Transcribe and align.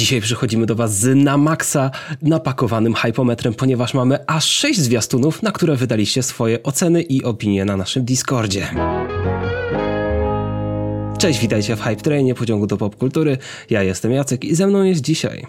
Dzisiaj 0.00 0.20
przychodzimy 0.20 0.66
do 0.66 0.74
Was 0.74 0.98
z 0.98 1.16
na 1.16 1.36
maksa 1.36 1.90
napakowanym 2.22 2.94
hypometrem, 2.94 3.54
ponieważ 3.54 3.94
mamy 3.94 4.26
aż 4.26 4.44
6 4.44 4.80
zwiastunów, 4.80 5.42
na 5.42 5.52
które 5.52 5.76
wydaliście 5.76 6.22
swoje 6.22 6.62
oceny 6.62 7.02
i 7.02 7.24
opinie 7.24 7.64
na 7.64 7.76
naszym 7.76 8.04
Discordzie. 8.04 8.68
Cześć, 11.18 11.40
witajcie 11.40 11.76
w 11.76 11.80
Hype 11.80 11.96
Trainie, 11.96 12.34
pociągu 12.34 12.66
do 12.66 12.76
popkultury. 12.76 13.38
Ja 13.70 13.82
jestem 13.82 14.12
Jacek 14.12 14.44
i 14.44 14.54
ze 14.54 14.66
mną 14.66 14.82
jest 14.82 15.00
dzisiaj 15.00 15.46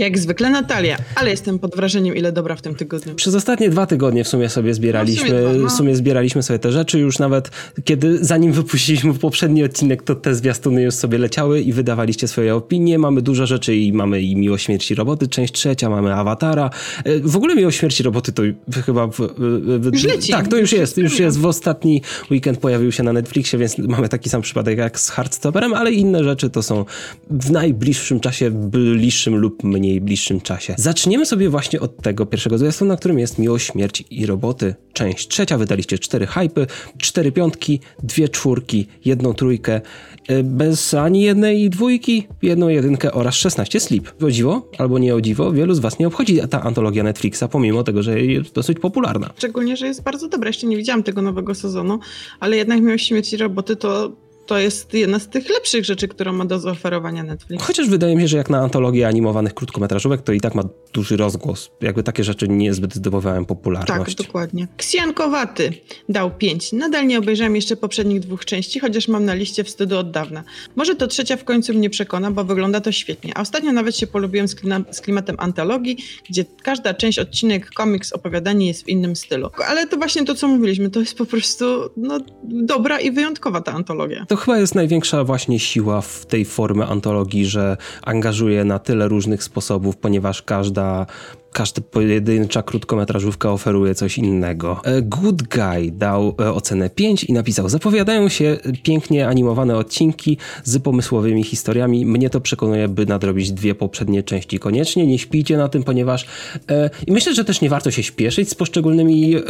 jak 0.00 0.18
zwykle 0.18 0.50
Natalia, 0.50 0.98
ale 1.14 1.30
jestem 1.30 1.58
pod 1.58 1.76
wrażeniem, 1.76 2.16
ile 2.16 2.32
dobra 2.32 2.56
w 2.56 2.62
tym 2.62 2.74
tygodniu. 2.74 3.14
Przez 3.14 3.34
ostatnie 3.34 3.70
dwa 3.70 3.86
tygodnie 3.86 4.24
w 4.24 4.28
sumie 4.28 4.48
sobie 4.48 4.74
zbieraliśmy, 4.74 5.42
no 5.42 5.48
w, 5.48 5.52
sumie 5.52 5.62
no. 5.62 5.68
w 5.68 5.72
sumie 5.72 5.96
zbieraliśmy 5.96 6.42
sobie 6.42 6.58
te 6.58 6.72
rzeczy. 6.72 6.98
Już 6.98 7.18
nawet 7.18 7.50
kiedy, 7.84 8.24
zanim 8.24 8.52
wypuściliśmy 8.52 9.14
poprzedni 9.14 9.64
odcinek, 9.64 10.02
to 10.02 10.14
te 10.14 10.34
zwiastuny 10.34 10.82
już 10.82 10.94
sobie 10.94 11.18
leciały 11.18 11.60
i 11.60 11.72
wydawaliście 11.72 12.28
swoje 12.28 12.54
opinie. 12.54 12.98
Mamy 12.98 13.22
dużo 13.22 13.46
rzeczy 13.46 13.76
i 13.76 13.92
mamy 13.92 14.22
i 14.22 14.36
Miłość 14.36 14.64
Śmierci 14.64 14.94
Roboty, 14.94 15.28
część 15.28 15.52
trzecia, 15.52 15.90
mamy 15.90 16.14
Awatara. 16.14 16.70
E, 17.04 17.20
w 17.20 17.36
ogóle 17.36 17.54
Miłość 17.54 17.78
Śmierci 17.78 18.02
Roboty 18.02 18.32
to 18.32 18.42
chyba... 18.86 19.06
W, 19.06 19.16
w, 19.38 19.90
już 19.92 20.04
leci. 20.04 20.32
Tak, 20.32 20.48
to 20.48 20.56
już 20.56 20.72
jest. 20.72 20.98
Już 20.98 21.18
jest. 21.18 21.38
W 21.38 21.46
ostatni 21.46 22.02
weekend 22.30 22.58
pojawił 22.58 22.92
się 22.92 23.02
na 23.02 23.12
Netflixie, 23.12 23.58
więc 23.58 23.78
mamy 23.78 24.08
taki 24.08 24.30
sam 24.30 24.42
przypadek 24.42 24.78
jak 24.78 25.00
z 25.00 25.10
Hardstopperem, 25.10 25.74
ale 25.74 25.92
inne 25.92 26.24
rzeczy 26.24 26.50
to 26.50 26.62
są 26.62 26.84
w 27.30 27.50
najbliższym 27.50 28.20
czasie, 28.20 28.50
bliższym 28.50 29.36
lub 29.36 29.64
mniej 29.64 29.89
mniej 29.90 30.00
bliższym 30.00 30.40
czasie. 30.40 30.74
Zaczniemy 30.78 31.26
sobie 31.26 31.48
właśnie 31.48 31.80
od 31.80 32.02
tego 32.02 32.26
pierwszego 32.26 32.58
zwiastunu, 32.58 32.88
na 32.88 32.96
którym 32.96 33.18
jest 33.18 33.38
Miłość, 33.38 33.66
Śmierć 33.66 34.04
i 34.10 34.26
Roboty. 34.26 34.74
Część 34.92 35.28
trzecia, 35.28 35.58
wydaliście 35.58 35.98
cztery 35.98 36.26
hypy, 36.26 36.66
cztery 36.98 37.32
piątki, 37.32 37.80
dwie 38.02 38.28
czwórki, 38.28 38.86
jedną 39.04 39.34
trójkę, 39.34 39.80
e, 40.28 40.42
bez 40.42 40.94
ani 40.94 41.22
jednej 41.22 41.70
dwójki, 41.70 42.26
jedną 42.42 42.68
jedynkę 42.68 43.12
oraz 43.12 43.34
16 43.34 43.80
slip. 43.80 44.22
O 44.22 44.30
dziwo, 44.30 44.68
albo 44.78 44.98
nie 44.98 45.14
o 45.14 45.20
dziwo, 45.20 45.52
wielu 45.52 45.74
z 45.74 45.78
was 45.78 45.98
nie 45.98 46.06
obchodzi 46.06 46.40
ta 46.50 46.62
antologia 46.62 47.02
Netflixa, 47.02 47.44
pomimo 47.50 47.82
tego, 47.82 48.02
że 48.02 48.20
jest 48.20 48.54
dosyć 48.54 48.78
popularna. 48.78 49.30
Szczególnie, 49.36 49.76
że 49.76 49.86
jest 49.86 50.02
bardzo 50.02 50.28
dobra. 50.28 50.48
Jeszcze 50.48 50.66
nie 50.66 50.76
widziałam 50.76 51.02
tego 51.02 51.22
nowego 51.22 51.54
sezonu, 51.54 51.98
ale 52.40 52.56
jednak 52.56 52.80
Miłość, 52.80 53.06
Śmierć 53.06 53.32
i 53.32 53.36
Roboty 53.36 53.76
to 53.76 54.12
to 54.50 54.58
jest 54.58 54.94
jedna 54.94 55.18
z 55.18 55.28
tych 55.28 55.48
lepszych 55.48 55.84
rzeczy, 55.84 56.08
którą 56.08 56.32
ma 56.32 56.44
do 56.44 56.58
zaoferowania 56.58 57.22
Netflix. 57.22 57.64
Chociaż 57.64 57.88
wydaje 57.88 58.16
mi 58.16 58.22
się, 58.22 58.28
że 58.28 58.36
jak 58.36 58.50
na 58.50 58.58
antologię 58.58 59.08
animowanych 59.08 59.54
krótkometrażówek, 59.54 60.22
to 60.22 60.32
i 60.32 60.40
tak 60.40 60.54
ma 60.54 60.62
duży 60.92 61.16
rozgłos. 61.16 61.70
Jakby 61.80 62.02
takie 62.02 62.24
rzeczy 62.24 62.48
niezbyt 62.48 62.94
zdobywają 62.94 63.44
popularność. 63.44 64.16
Tak, 64.16 64.26
dokładnie. 64.26 64.68
Ksjankowaty 64.76 65.72
dał 66.08 66.30
5. 66.30 66.72
Nadal 66.72 67.06
nie 67.06 67.18
obejrzałem 67.18 67.56
jeszcze 67.56 67.76
poprzednich 67.76 68.20
dwóch 68.20 68.44
części, 68.44 68.80
chociaż 68.80 69.08
mam 69.08 69.24
na 69.24 69.34
liście 69.34 69.64
wstydu 69.64 69.98
od 69.98 70.10
dawna. 70.10 70.44
Może 70.76 70.94
to 70.94 71.06
trzecia 71.06 71.36
w 71.36 71.44
końcu 71.44 71.74
mnie 71.74 71.90
przekona, 71.90 72.30
bo 72.30 72.44
wygląda 72.44 72.80
to 72.80 72.92
świetnie. 72.92 73.32
A 73.36 73.40
ostatnio 73.40 73.72
nawet 73.72 73.96
się 73.96 74.06
polubiłem 74.06 74.48
z, 74.48 74.56
z 74.90 75.00
klimatem 75.00 75.36
antologii, 75.38 75.96
gdzie 76.30 76.44
każda 76.62 76.94
część, 76.94 77.18
odcinek, 77.18 77.70
komiks, 77.70 78.12
opowiadanie 78.12 78.66
jest 78.66 78.84
w 78.84 78.88
innym 78.88 79.16
stylu. 79.16 79.50
Ale 79.66 79.86
to 79.86 79.96
właśnie 79.96 80.24
to, 80.24 80.34
co 80.34 80.48
mówiliśmy, 80.48 80.90
to 80.90 81.00
jest 81.00 81.18
po 81.18 81.26
prostu 81.26 81.90
no, 81.96 82.18
dobra 82.44 83.00
i 83.00 83.12
wyjątkowa 83.12 83.60
ta 83.60 83.72
antologia. 83.72 84.26
To 84.28 84.36
chyba 84.40 84.58
jest 84.58 84.74
największa 84.74 85.24
właśnie 85.24 85.58
siła 85.58 86.00
w 86.00 86.26
tej 86.26 86.44
formie 86.44 86.86
antologii, 86.86 87.46
że 87.46 87.76
angażuje 88.02 88.64
na 88.64 88.78
tyle 88.78 89.08
różnych 89.08 89.44
sposobów, 89.44 89.96
ponieważ 89.96 90.42
każda 90.42 91.06
każda 91.52 91.82
pojedyncza 91.82 92.62
krótkometrażówka 92.62 93.52
oferuje 93.52 93.94
coś 93.94 94.18
innego. 94.18 94.80
E, 94.84 95.02
Good 95.02 95.42
Guy 95.42 95.90
dał 95.92 96.34
e, 96.40 96.52
ocenę 96.52 96.90
5 96.90 97.24
i 97.24 97.32
napisał: 97.32 97.68
Zapowiadają 97.68 98.28
się 98.28 98.58
pięknie 98.82 99.28
animowane 99.28 99.76
odcinki 99.76 100.38
z 100.64 100.78
pomysłowymi 100.78 101.44
historiami. 101.44 102.06
Mnie 102.06 102.30
to 102.30 102.40
przekonuje, 102.40 102.88
by 102.88 103.06
nadrobić 103.06 103.52
dwie 103.52 103.74
poprzednie 103.74 104.22
części 104.22 104.58
koniecznie. 104.58 105.06
Nie 105.06 105.18
śpijcie 105.18 105.56
na 105.56 105.68
tym, 105.68 105.82
ponieważ. 105.82 106.26
E, 106.70 106.90
I 107.06 107.12
myślę, 107.12 107.34
że 107.34 107.44
też 107.44 107.60
nie 107.60 107.70
warto 107.70 107.90
się 107.90 108.02
śpieszyć 108.02 108.48
z 108.50 108.54
poszczególnymi 108.54 109.36
e, 109.36 109.42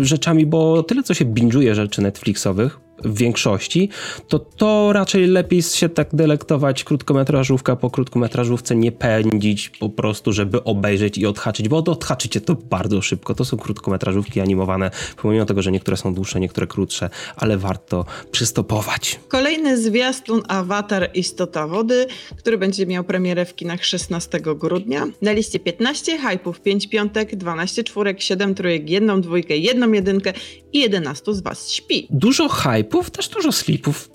rzeczami, 0.00 0.46
bo 0.46 0.82
tyle 0.82 1.02
co 1.02 1.14
się 1.14 1.24
binge'uje 1.24 1.74
rzeczy 1.74 2.02
Netflixowych 2.02 2.80
w 3.04 3.18
większości, 3.18 3.88
to 4.28 4.38
to 4.38 4.92
raczej 4.92 5.26
lepiej 5.26 5.62
się 5.62 5.88
tak 5.88 6.14
delektować 6.14 6.84
krótkometrażówka 6.84 7.76
po 7.76 7.90
krótkometrażówce, 7.90 8.76
nie 8.76 8.92
pędzić 8.92 9.68
po 9.68 9.88
prostu, 9.88 10.32
żeby 10.32 10.64
obejrzeć 10.64 11.18
i 11.18 11.26
odhaczyć, 11.26 11.41
bo 11.68 11.76
odhaczycie 11.76 12.40
to 12.40 12.54
bardzo 12.54 13.02
szybko. 13.02 13.34
To 13.34 13.44
są 13.44 13.56
krótkometrażówki 13.56 14.40
animowane, 14.40 14.90
pomimo 15.22 15.44
tego, 15.44 15.62
że 15.62 15.72
niektóre 15.72 15.96
są 15.96 16.14
dłuższe, 16.14 16.40
niektóre 16.40 16.66
krótsze, 16.66 17.10
ale 17.36 17.58
warto 17.58 18.04
przystopować. 18.30 19.20
Kolejny 19.28 19.78
zwiastun 19.78 20.42
Avatar 20.48 21.10
Istota 21.14 21.66
Wody, 21.66 22.06
który 22.38 22.58
będzie 22.58 22.86
miał 22.86 23.04
premierę 23.04 23.44
w 23.44 23.54
kinach 23.54 23.84
16 23.84 24.40
grudnia. 24.40 25.06
Na 25.22 25.32
liście 25.32 25.60
15 25.60 26.18
hypów, 26.18 26.60
5 26.60 26.88
piątek, 26.88 27.36
12 27.36 27.84
czwórek, 27.84 28.22
7 28.22 28.54
trójek, 28.54 28.90
1 28.90 29.20
dwójkę, 29.20 29.56
1 29.56 29.94
jedynkę 29.94 30.32
i 30.72 30.80
11 30.80 31.34
z 31.34 31.40
was 31.40 31.70
śpi. 31.70 32.06
Dużo 32.10 32.48
hype 32.48 32.92
slipów, 32.92 33.10
też 33.10 33.28
dużo 33.28 33.52
slipów 33.52 34.10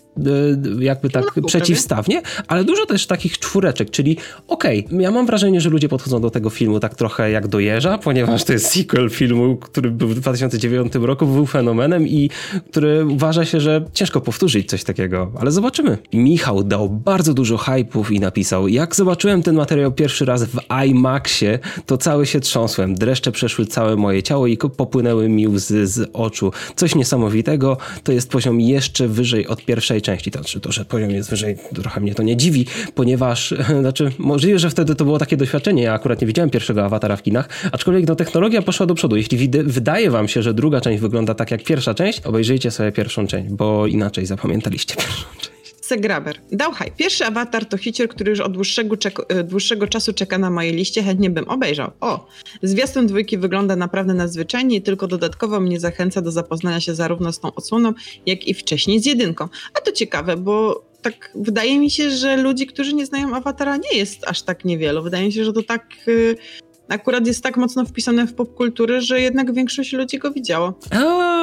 jakby 0.79 1.09
tak 1.09 1.25
no, 1.35 1.43
przeciwstawnie, 1.43 2.21
ale 2.47 2.63
dużo 2.63 2.85
też 2.85 3.07
takich 3.07 3.39
czwóreczek, 3.39 3.89
czyli 3.89 4.17
okej, 4.47 4.85
okay, 4.85 5.01
ja 5.01 5.11
mam 5.11 5.25
wrażenie, 5.25 5.61
że 5.61 5.69
ludzie 5.69 5.89
podchodzą 5.89 6.21
do 6.21 6.29
tego 6.29 6.49
filmu 6.49 6.79
tak 6.79 6.95
trochę 6.95 7.31
jak 7.31 7.47
do 7.47 7.59
jeża, 7.59 7.97
ponieważ 7.97 8.43
to 8.43 8.53
jest 8.53 8.65
sequel 8.65 9.09
filmu, 9.09 9.57
który 9.57 9.91
był 9.91 10.07
w 10.07 10.15
2009 10.15 10.93
roku, 10.95 11.25
był 11.25 11.45
fenomenem 11.45 12.07
i 12.07 12.29
który 12.71 13.05
uważa 13.05 13.45
się, 13.45 13.59
że 13.59 13.85
ciężko 13.93 14.21
powtórzyć 14.21 14.69
coś 14.69 14.83
takiego, 14.83 15.31
ale 15.39 15.51
zobaczymy. 15.51 15.97
Michał 16.13 16.63
dał 16.63 16.89
bardzo 16.89 17.33
dużo 17.33 17.55
hype'ów 17.57 18.11
i 18.11 18.19
napisał, 18.19 18.67
jak 18.67 18.95
zobaczyłem 18.95 19.43
ten 19.43 19.55
materiał 19.55 19.91
pierwszy 19.91 20.25
raz 20.25 20.43
w 20.43 20.59
IMAXie, 20.85 21.59
to 21.85 21.97
cały 21.97 22.25
się 22.25 22.39
trząsłem, 22.39 22.95
dreszcze 22.95 23.31
przeszły 23.31 23.65
całe 23.65 23.95
moje 23.95 24.23
ciało 24.23 24.47
i 24.47 24.57
popłynęły 24.57 25.29
mi 25.29 25.47
łzy 25.47 25.87
z 25.87 26.09
oczu. 26.13 26.51
Coś 26.75 26.95
niesamowitego, 26.95 27.77
to 28.03 28.11
jest 28.11 28.29
poziom 28.29 28.61
jeszcze 28.61 29.07
wyżej 29.07 29.47
od 29.47 29.65
pierwszej 29.65 30.01
części. 30.07 30.31
To 30.31 30.39
znaczy 30.39 30.59
to, 30.59 30.71
że 30.71 30.85
poziom 30.85 31.11
jest 31.11 31.29
wyżej, 31.29 31.55
trochę 31.75 32.01
mnie 32.01 32.15
to 32.15 32.23
nie 32.23 32.37
dziwi, 32.37 32.65
ponieważ, 32.95 33.53
znaczy, 33.83 34.11
możliwe, 34.17 34.59
że 34.59 34.69
wtedy 34.69 34.95
to 34.95 35.05
było 35.05 35.17
takie 35.19 35.37
doświadczenie. 35.37 35.83
Ja 35.83 35.93
akurat 35.93 36.21
nie 36.21 36.27
widziałem 36.27 36.49
pierwszego 36.49 36.85
awatara 36.85 37.15
w 37.15 37.23
kinach, 37.23 37.49
aczkolwiek 37.71 38.07
no, 38.07 38.15
technologia 38.15 38.61
poszła 38.61 38.85
do 38.85 38.95
przodu. 38.95 39.15
Jeśli 39.15 39.49
wydaje 39.63 40.11
wam 40.11 40.27
się, 40.27 40.41
że 40.41 40.53
druga 40.53 40.81
część 40.81 41.01
wygląda 41.01 41.33
tak 41.33 41.51
jak 41.51 41.63
pierwsza 41.63 41.93
część, 41.93 42.21
obejrzyjcie 42.21 42.71
sobie 42.71 42.91
pierwszą 42.91 43.27
część, 43.27 43.49
bo 43.49 43.87
inaczej 43.87 44.25
zapamiętaliście 44.25 44.95
pierwszą 45.03 45.25
część. 45.37 45.56
Segraber. 45.87 46.39
Dał 46.51 46.71
haj. 46.71 46.91
Pierwszy 46.97 47.25
awatar 47.25 47.65
to 47.65 47.77
hicier, 47.77 48.09
który 48.09 48.29
już 48.29 48.39
od 48.39 48.51
dłuższego, 48.51 48.95
e, 49.29 49.43
dłuższego 49.43 49.87
czasu 49.87 50.13
czeka 50.13 50.37
na 50.37 50.49
mojej 50.49 50.73
liście, 50.73 51.03
chętnie 51.03 51.29
bym 51.29 51.49
obejrzał. 51.49 51.91
O! 51.99 52.27
Zwiastun 52.63 53.07
dwójki 53.07 53.37
wygląda 53.37 53.75
naprawdę 53.75 54.13
nadzwyczajnie 54.13 54.75
i 54.75 54.81
tylko 54.81 55.07
dodatkowo 55.07 55.59
mnie 55.59 55.79
zachęca 55.79 56.21
do 56.21 56.31
zapoznania 56.31 56.81
się 56.81 56.95
zarówno 56.95 57.33
z 57.33 57.39
tą 57.39 57.53
odsłoną, 57.55 57.93
jak 58.25 58.47
i 58.47 58.53
wcześniej 58.53 58.99
z 58.99 59.05
jedynką. 59.05 59.47
A 59.73 59.81
to 59.81 59.91
ciekawe, 59.91 60.37
bo 60.37 60.83
tak 61.01 61.31
wydaje 61.35 61.79
mi 61.79 61.91
się, 61.91 62.09
że 62.09 62.37
ludzi, 62.37 62.67
którzy 62.67 62.93
nie 62.93 63.05
znają 63.05 63.35
awatara 63.35 63.77
nie 63.77 63.97
jest 63.99 64.27
aż 64.27 64.41
tak 64.41 64.65
niewielu. 64.65 65.03
Wydaje 65.03 65.25
mi 65.25 65.33
się, 65.33 65.45
że 65.45 65.53
to 65.53 65.63
tak 65.63 65.85
y, 66.07 66.35
akurat 66.89 67.27
jest 67.27 67.43
tak 67.43 67.57
mocno 67.57 67.85
wpisane 67.85 68.27
w 68.27 68.33
popkulturę, 68.33 69.01
że 69.01 69.21
jednak 69.21 69.53
większość 69.53 69.93
ludzi 69.93 70.17
go 70.17 70.31
widziało. 70.31 70.79
A, 70.91 71.36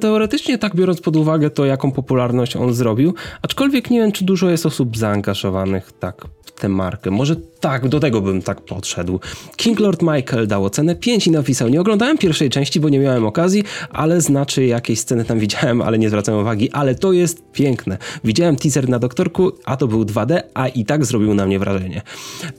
teoretycznie 0.00 0.58
tak 0.58 0.76
biorąc 0.76 1.00
pod 1.00 1.16
uwagę 1.16 1.50
to, 1.50 1.64
jaką 1.64 1.92
popularność 1.92 2.56
on 2.56 2.74
zrobił, 2.74 3.14
aczkolwiek 3.42 3.90
nie 3.90 4.00
wiem, 4.00 4.12
czy 4.12 4.24
dużo 4.24 4.50
jest 4.50 4.66
osób 4.66 4.96
zaangażowanych 4.96 5.92
tak 5.92 6.24
w 6.44 6.52
tę 6.52 6.68
markę. 6.68 7.10
Może 7.10 7.36
tak, 7.64 7.88
do 7.88 8.00
tego 8.00 8.20
bym 8.20 8.42
tak 8.42 8.60
podszedł. 8.60 9.20
King 9.56 9.80
Lord 9.80 10.02
Michael 10.02 10.46
dał 10.46 10.64
ocenę 10.64 10.96
5 10.96 11.26
i 11.26 11.30
napisał, 11.30 11.68
nie 11.68 11.80
oglądałem 11.80 12.18
pierwszej 12.18 12.50
części, 12.50 12.80
bo 12.80 12.88
nie 12.88 12.98
miałem 12.98 13.26
okazji, 13.26 13.64
ale 13.90 14.20
znaczy 14.20 14.66
jakieś 14.66 15.00
sceny 15.00 15.24
tam 15.24 15.38
widziałem, 15.38 15.82
ale 15.82 15.98
nie 15.98 16.08
zwracałem 16.08 16.40
uwagi, 16.40 16.70
ale 16.70 16.94
to 16.94 17.12
jest 17.12 17.42
piękne. 17.52 17.98
Widziałem 18.24 18.56
teaser 18.56 18.88
na 18.88 18.98
doktorku, 18.98 19.52
a 19.64 19.76
to 19.76 19.88
był 19.88 20.02
2D, 20.02 20.40
a 20.54 20.68
i 20.68 20.84
tak 20.84 21.04
zrobił 21.04 21.34
na 21.34 21.46
mnie 21.46 21.58
wrażenie. 21.58 22.02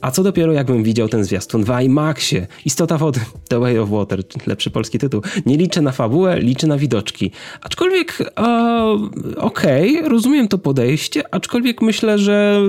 A 0.00 0.10
co 0.10 0.22
dopiero 0.22 0.52
jakbym 0.52 0.82
widział 0.82 1.08
ten 1.08 1.24
zwiastun 1.24 1.64
w 1.64 1.80
IMAXie. 1.82 2.46
Istota 2.64 2.98
wody, 2.98 3.20
The 3.48 3.60
Way 3.60 3.78
of 3.78 3.90
Water, 3.90 4.22
lepszy 4.46 4.70
polski 4.70 4.98
tytuł. 4.98 5.22
Nie 5.46 5.56
liczę 5.56 5.82
na 5.82 5.92
fabułę, 5.92 6.40
liczę 6.40 6.66
na 6.66 6.78
widoczki. 6.78 7.30
Aczkolwiek, 7.60 8.32
okej, 9.36 9.98
okay, 9.98 10.08
rozumiem 10.08 10.48
to 10.48 10.58
podejście, 10.58 11.34
aczkolwiek 11.34 11.82
myślę, 11.82 12.18
że 12.18 12.60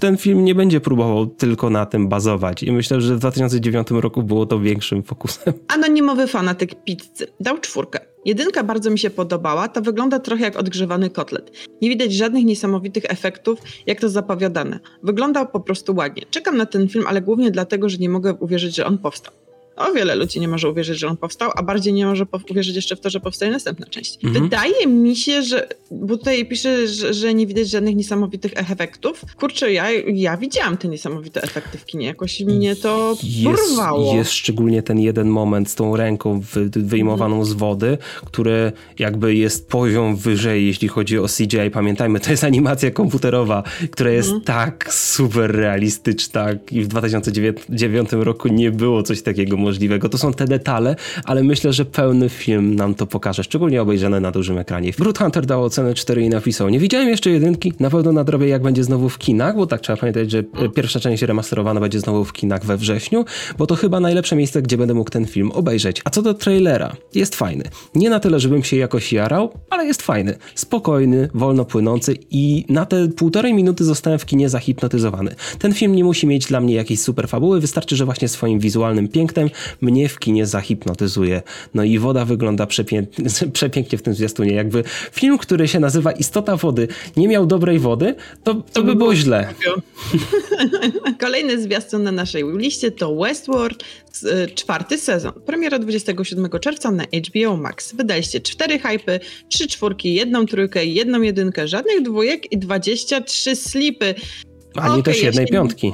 ten 0.00 0.16
film 0.16 0.44
nie 0.44 0.54
będzie 0.54 0.80
próbował 0.80 1.26
tylko 1.26 1.70
na 1.70 1.83
tym 1.86 2.08
bazować. 2.08 2.62
I 2.62 2.72
myślę, 2.72 3.00
że 3.00 3.14
w 3.14 3.18
2009 3.18 3.90
roku 3.90 4.22
było 4.22 4.46
to 4.46 4.60
większym 4.60 5.02
fokusem. 5.02 5.54
Anonimowy 5.74 6.26
fanatyk 6.26 6.84
pizzy 6.84 7.26
dał 7.40 7.58
czwórkę. 7.58 8.00
Jedynka 8.24 8.64
bardzo 8.64 8.90
mi 8.90 8.98
się 8.98 9.10
podobała, 9.10 9.68
to 9.68 9.82
wygląda 9.82 10.18
trochę 10.18 10.44
jak 10.44 10.56
odgrzewany 10.56 11.10
kotlet. 11.10 11.50
Nie 11.82 11.88
widać 11.88 12.12
żadnych 12.12 12.44
niesamowitych 12.44 13.04
efektów, 13.08 13.58
jak 13.86 14.00
to 14.00 14.08
zapowiadane. 14.08 14.80
Wygląda 15.02 15.44
po 15.44 15.60
prostu 15.60 15.94
ładnie. 15.94 16.22
Czekam 16.30 16.56
na 16.56 16.66
ten 16.66 16.88
film, 16.88 17.04
ale 17.08 17.20
głównie 17.20 17.50
dlatego, 17.50 17.88
że 17.88 17.98
nie 17.98 18.08
mogę 18.08 18.34
uwierzyć, 18.34 18.76
że 18.76 18.86
on 18.86 18.98
powstał. 18.98 19.43
O 19.76 19.92
wiele 19.92 20.14
ludzi 20.14 20.40
nie 20.40 20.48
może 20.48 20.70
uwierzyć, 20.70 20.98
że 20.98 21.08
on 21.08 21.16
powstał, 21.16 21.50
a 21.56 21.62
bardziej 21.62 21.92
nie 21.92 22.06
może 22.06 22.26
uwierzyć 22.50 22.76
jeszcze 22.76 22.96
w 22.96 23.00
to, 23.00 23.10
że 23.10 23.20
powstaje 23.20 23.52
następna 23.52 23.86
część. 23.86 24.24
Mhm. 24.24 24.44
Wydaje 24.44 24.86
mi 24.86 25.16
się, 25.16 25.42
że, 25.42 25.68
bo 25.90 26.16
tutaj 26.16 26.46
pisze, 26.46 26.88
że, 26.88 27.14
że, 27.14 27.34
nie 27.34 27.46
widać 27.46 27.70
żadnych 27.70 27.96
niesamowitych 27.96 28.52
efektów. 28.54 29.24
Kurczę, 29.36 29.72
ja, 29.72 29.90
ja 30.06 30.36
widziałam 30.36 30.76
te 30.76 30.88
niesamowite 30.88 31.42
efekty 31.42 31.78
w 31.78 31.84
kinie. 31.84 32.06
Jakoś 32.06 32.40
mnie 32.40 32.76
to 32.76 33.16
porwało. 33.44 34.04
Jest, 34.04 34.16
jest 34.16 34.32
szczególnie 34.32 34.82
ten 34.82 34.98
jeden 34.98 35.28
moment 35.28 35.70
z 35.70 35.74
tą 35.74 35.96
ręką 35.96 36.40
wy, 36.40 36.70
wyjmowaną 36.70 37.36
mhm. 37.36 37.50
z 37.50 37.52
wody, 37.52 37.98
który 38.24 38.72
jakby 38.98 39.34
jest 39.34 39.68
poziom 39.68 40.16
wyżej, 40.16 40.66
jeśli 40.66 40.88
chodzi 40.88 41.18
o 41.18 41.26
CGI. 41.26 41.70
Pamiętajmy, 41.72 42.20
to 42.20 42.30
jest 42.30 42.44
animacja 42.44 42.90
komputerowa, 42.90 43.62
która 43.90 44.10
jest 44.10 44.28
mhm. 44.28 44.44
tak 44.44 44.92
super 44.92 45.50
realistyczna 45.50 46.48
i 46.70 46.82
w 46.82 46.88
2009 46.88 48.08
roku 48.12 48.48
nie 48.48 48.70
było 48.70 49.02
coś 49.02 49.22
takiego 49.22 49.56
możliwego. 49.64 50.08
To 50.08 50.18
są 50.18 50.32
te 50.32 50.44
detale, 50.44 50.96
ale 51.24 51.42
myślę, 51.42 51.72
że 51.72 51.84
pełny 51.84 52.28
film 52.28 52.74
nam 52.74 52.94
to 52.94 53.06
pokaże, 53.06 53.44
szczególnie 53.44 53.82
obejrzane 53.82 54.20
na 54.20 54.30
dużym 54.30 54.58
ekranie. 54.58 54.92
Brut 54.98 55.18
Hunter 55.18 55.46
dał 55.46 55.64
ocenę 55.64 55.94
4 55.94 56.22
i 56.22 56.28
napisał, 56.28 56.68
nie 56.68 56.78
widziałem 56.78 57.08
jeszcze 57.08 57.30
jedynki, 57.30 57.72
na 57.80 57.90
pewno 57.90 58.12
nadrobię 58.12 58.48
jak 58.48 58.62
będzie 58.62 58.84
znowu 58.84 59.08
w 59.08 59.18
kinach, 59.18 59.56
bo 59.56 59.66
tak 59.66 59.80
trzeba 59.80 59.96
pamiętać, 59.96 60.30
że 60.30 60.38
e, 60.38 60.68
pierwsza 60.68 61.00
część 61.00 61.22
remasterowana 61.22 61.80
będzie 61.80 62.00
znowu 62.00 62.24
w 62.24 62.32
kinach 62.32 62.64
we 62.64 62.76
wrześniu, 62.76 63.24
bo 63.58 63.66
to 63.66 63.74
chyba 63.74 64.00
najlepsze 64.00 64.36
miejsce, 64.36 64.62
gdzie 64.62 64.78
będę 64.78 64.94
mógł 64.94 65.10
ten 65.10 65.26
film 65.26 65.50
obejrzeć. 65.52 66.00
A 66.04 66.10
co 66.10 66.22
do 66.22 66.34
trailera, 66.34 66.96
jest 67.14 67.34
fajny. 67.34 67.64
Nie 67.94 68.10
na 68.10 68.20
tyle, 68.20 68.40
żebym 68.40 68.64
się 68.64 68.76
jakoś 68.76 69.12
jarał, 69.12 69.52
ale 69.70 69.86
jest 69.86 70.02
fajny. 70.02 70.38
Spokojny, 70.54 71.28
wolno 71.34 71.64
płynący 71.64 72.14
i 72.30 72.64
na 72.68 72.86
te 72.86 73.08
półtorej 73.08 73.54
minuty 73.54 73.84
zostałem 73.84 74.18
w 74.18 74.26
kinie 74.26 74.48
zahipnotyzowany. 74.48 75.34
Ten 75.58 75.74
film 75.74 75.94
nie 75.94 76.04
musi 76.04 76.26
mieć 76.26 76.46
dla 76.46 76.60
mnie 76.60 76.74
jakiejś 76.74 77.00
super 77.00 77.28
fabuły, 77.28 77.60
wystarczy, 77.60 77.96
że 77.96 78.04
właśnie 78.04 78.28
swoim 78.28 78.58
wizualnym 78.58 79.08
pięknem 79.08 79.50
mnie 79.80 80.08
w 80.08 80.18
kinie 80.18 80.46
zahipnotyzuje. 80.46 81.42
No 81.74 81.84
i 81.84 81.98
woda 81.98 82.24
wygląda 82.24 82.66
przepię 82.66 83.06
przepięknie 83.52 83.98
w 83.98 84.02
tym 84.02 84.14
zwiastunie. 84.14 84.54
Jakby 84.54 84.84
film, 85.12 85.38
który 85.38 85.68
się 85.68 85.80
nazywa 85.80 86.12
Istota 86.12 86.56
Wody, 86.56 86.88
nie 87.16 87.28
miał 87.28 87.46
dobrej 87.46 87.78
wody, 87.78 88.14
to, 88.44 88.54
to 88.54 88.82
by 88.82 88.94
było 88.94 89.14
źle. 89.14 89.54
Kolejny 91.20 91.62
zwiastun 91.62 92.02
na 92.02 92.12
naszej 92.12 92.44
liście 92.56 92.90
to 92.90 93.16
Westworld, 93.16 93.84
y, 94.22 94.54
czwarty 94.54 94.98
sezon. 94.98 95.32
Premiera 95.46 95.78
27 95.78 96.48
czerwca 96.60 96.90
na 96.90 97.04
HBO 97.04 97.56
Max. 97.56 97.94
Wydaliście 97.94 98.40
cztery 98.40 98.78
hypy, 98.78 99.20
trzy 99.48 99.68
czwórki, 99.68 100.14
jedną 100.14 100.46
trójkę, 100.46 100.84
jedną 100.84 101.22
jedynkę, 101.22 101.68
żadnych 101.68 102.02
dwójek 102.02 102.52
i 102.52 102.58
23 102.58 103.56
slipy. 103.56 104.14
Ani 104.74 105.00
okay, 105.00 105.02
też 105.02 105.22
jednej 105.22 105.46
piątki. 105.46 105.92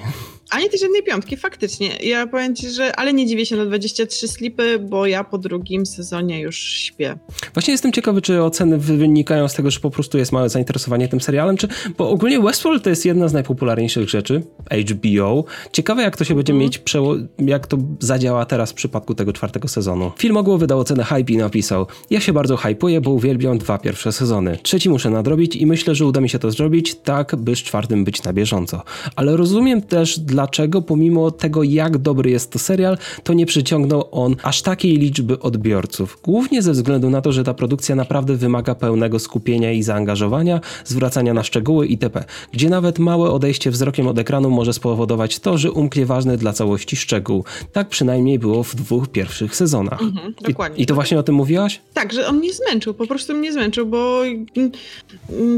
Ani 0.50 0.70
też 0.70 0.82
jednej 0.82 1.02
piątki, 1.02 1.37
faktycznie. 1.37 1.88
Ja 1.97 2.26
powiem 2.26 2.56
ci, 2.56 2.70
że 2.70 2.97
ale 2.97 3.12
nie 3.12 3.26
dziwię 3.26 3.47
się 3.47 3.56
na 3.56 3.67
23 3.67 4.29
slipy, 4.29 4.79
bo 4.79 5.06
ja 5.06 5.25
po 5.25 5.38
drugim 5.38 5.87
sezonie 5.87 6.41
już 6.41 6.56
śpię. 6.58 7.19
Właśnie 7.55 7.73
jestem 7.73 7.93
ciekawy, 7.93 8.23
czy 8.23 8.43
oceny 8.43 8.79
wynikają 8.79 9.49
z 9.49 9.55
tego, 9.55 9.70
że 9.70 9.81
po 9.81 9.91
prostu 9.91 10.19
jest 10.19 10.32
małe 10.32 10.49
zainteresowanie 10.49 11.08
tym 11.08 11.20
serialem, 11.20 11.56
czy 11.56 11.69
bo 11.99 12.11
ogólnie 12.11 12.41
Westworld 12.41 12.85
to 12.85 12.91
jest 12.91 13.05
jedna 13.05 13.29
z 13.29 13.32
najpopularniejszych 13.32 14.08
rzeczy 14.08 14.43
HBO. 14.91 15.44
Ciekawe, 15.73 16.02
jak 16.02 16.17
to 16.17 16.25
się 16.25 16.35
będzie 16.35 16.52
mhm. 16.52 16.70
mieć, 16.70 16.82
jak 17.38 17.67
to 17.67 17.79
zadziała 18.00 18.44
teraz 18.47 18.70
w 18.70 18.75
przypadku 18.75 19.14
tego 19.14 19.32
czwartego 19.32 19.69
sezonu. 19.69 20.12
Film 20.19 20.37
ogół 20.37 20.58
wydał 20.58 20.81
ocenę 20.81 21.05
hype 21.05 21.32
i 21.32 21.37
napisał: 21.37 21.87
Ja 22.11 22.20
się 22.20 22.32
bardzo 22.32 22.56
hypuję, 22.56 23.00
bo 23.00 23.11
uwielbiam 23.11 23.58
dwa 23.58 23.79
pierwsze 23.79 24.12
sezony. 24.12 24.58
Trzeci 24.62 24.91
muszę 24.91 25.11
nadrobić 25.11 25.56
i 25.56 25.67
myślę, 25.67 25.94
że 25.94 26.06
uda 26.06 26.20
mi 26.20 26.29
się 26.29 26.38
to 26.38 26.50
zrobić 26.50 26.94
tak, 26.94 27.37
by 27.37 27.56
z 27.56 27.58
czwartym 27.58 28.05
być 28.05 28.23
na 28.23 28.32
bieżąco. 28.32 28.82
Ale 29.17 29.37
rozumiem 29.37 29.82
też, 29.82 30.19
dla 30.19 30.39
dlaczego 30.40 30.82
pomimo 30.82 31.31
tego, 31.31 31.62
jak 31.62 31.98
dobry 31.98 32.31
jest 32.31 32.50
to 32.50 32.58
serial, 32.58 32.98
to 33.22 33.32
nie 33.32 33.46
przyciągnął 33.46 34.08
on 34.10 34.37
aż 34.42 34.62
takiej 34.62 34.98
liczby 34.98 35.40
odbiorców. 35.40 36.19
Głównie 36.22 36.62
ze 36.62 36.72
względu 36.72 37.10
na 37.10 37.20
to, 37.20 37.32
że 37.32 37.44
ta 37.44 37.54
produkcja 37.54 37.96
naprawdę 37.96 38.37
wymaga 38.37 38.75
pełnego 38.75 39.19
skupienia 39.19 39.72
i 39.72 39.82
zaangażowania, 39.82 40.60
zwracania 40.84 41.34
na 41.34 41.42
szczegóły 41.42 41.87
itp., 41.87 42.25
gdzie 42.52 42.70
nawet 42.70 42.98
małe 42.98 43.31
odejście 43.31 43.70
wzrokiem 43.70 44.06
od 44.08 44.19
ekranu 44.19 44.50
może 44.50 44.72
spowodować 44.72 45.38
to, 45.38 45.58
że 45.58 45.72
umknie 45.72 46.06
ważny 46.06 46.37
dla 46.37 46.52
całości 46.52 46.96
szczegół. 46.96 47.44
Tak 47.72 47.88
przynajmniej 47.88 48.38
było 48.38 48.62
w 48.62 48.75
dwóch 48.75 49.08
pierwszych 49.08 49.56
sezonach. 49.56 50.02
Mhm, 50.02 50.34
dokładnie. 50.40 50.78
I, 50.78 50.82
I, 50.82 50.87
to 50.87 50.94
właśnie 50.94 51.19
o 51.19 51.22
tym 51.22 51.34
mówiłaś? 51.34 51.81
Tak, 51.94 52.12
że 52.12 52.26
on 52.28 52.37
mnie 52.37 52.52
zmęczył, 52.52 52.94
po 52.94 53.06
prostu 53.06 53.34
mnie 53.34 53.52
zmęczył, 53.52 53.87
bo 53.87 54.22